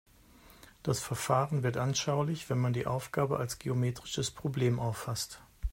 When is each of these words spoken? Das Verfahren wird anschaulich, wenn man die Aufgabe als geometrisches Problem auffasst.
Das 0.81 0.99
Verfahren 0.99 1.61
wird 1.61 1.77
anschaulich, 1.77 2.49
wenn 2.49 2.57
man 2.57 2.73
die 2.73 2.87
Aufgabe 2.87 3.37
als 3.37 3.59
geometrisches 3.59 4.31
Problem 4.31 4.79
auffasst. 4.79 5.43